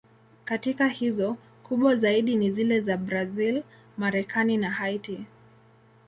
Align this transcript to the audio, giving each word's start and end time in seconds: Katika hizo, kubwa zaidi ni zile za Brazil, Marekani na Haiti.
Katika 0.45 0.87
hizo, 0.87 1.37
kubwa 1.63 1.95
zaidi 1.95 2.35
ni 2.35 2.51
zile 2.51 2.81
za 2.81 2.97
Brazil, 2.97 3.63
Marekani 3.97 4.57
na 4.57 4.71
Haiti. 4.71 5.25